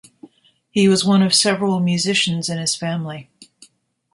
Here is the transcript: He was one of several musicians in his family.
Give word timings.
He 0.71 0.87
was 0.87 1.05
one 1.05 1.21
of 1.21 1.31
several 1.31 1.79
musicians 1.79 2.49
in 2.49 2.57
his 2.57 2.73
family. 2.73 3.29